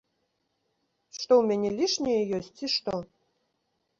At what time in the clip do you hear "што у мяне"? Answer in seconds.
1.17-1.69